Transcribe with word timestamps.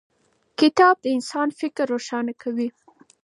کتاب 0.59 0.95
د 1.01 1.05
انسان 1.15 1.47
فکر 1.59 1.85
روښانه 1.93 2.33
کوي. 2.41 2.69